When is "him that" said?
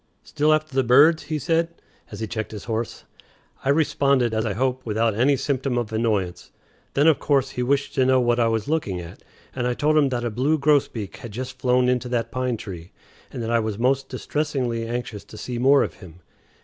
9.99-10.25